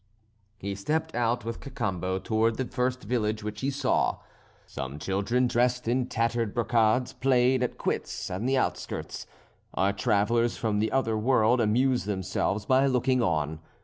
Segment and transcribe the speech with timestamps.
[0.57, 4.17] He stepped out with Cacambo towards the first village which he saw.
[4.65, 9.27] Some children dressed in tattered brocades played at quoits on the outskirts.
[9.75, 13.59] Our travellers from the other world amused themselves by looking on.